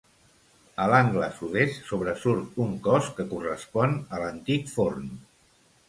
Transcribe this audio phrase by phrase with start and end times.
[0.85, 5.11] A l'angle Sud-est sobresurt un cos que correspon a l'antic forn.